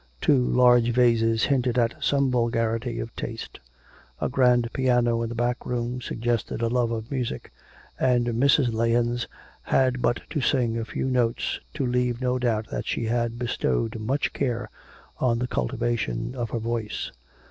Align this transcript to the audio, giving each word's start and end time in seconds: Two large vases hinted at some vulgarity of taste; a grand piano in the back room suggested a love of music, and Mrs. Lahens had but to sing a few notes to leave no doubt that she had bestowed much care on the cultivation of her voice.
Two 0.19 0.43
large 0.43 0.89
vases 0.89 1.43
hinted 1.43 1.77
at 1.77 1.93
some 2.03 2.31
vulgarity 2.31 2.99
of 2.99 3.15
taste; 3.15 3.59
a 4.19 4.29
grand 4.29 4.67
piano 4.73 5.21
in 5.21 5.29
the 5.29 5.35
back 5.35 5.63
room 5.63 6.01
suggested 6.01 6.63
a 6.63 6.69
love 6.69 6.89
of 6.89 7.11
music, 7.11 7.53
and 7.99 8.25
Mrs. 8.25 8.73
Lahens 8.73 9.27
had 9.61 10.01
but 10.01 10.21
to 10.31 10.41
sing 10.41 10.75
a 10.75 10.85
few 10.85 11.05
notes 11.07 11.59
to 11.75 11.85
leave 11.85 12.19
no 12.19 12.39
doubt 12.39 12.67
that 12.71 12.87
she 12.87 13.05
had 13.05 13.37
bestowed 13.37 13.99
much 13.99 14.33
care 14.33 14.71
on 15.19 15.37
the 15.37 15.45
cultivation 15.47 16.33
of 16.33 16.49
her 16.49 16.57
voice. 16.57 17.11